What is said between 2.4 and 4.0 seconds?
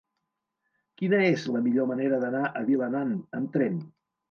a Vilanant amb tren?